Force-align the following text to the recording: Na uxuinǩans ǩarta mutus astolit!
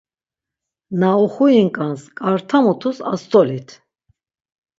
Na 0.99 1.09
uxuinǩans 1.23 2.01
ǩarta 2.17 2.57
mutus 2.63 2.97
astolit! 3.13 3.67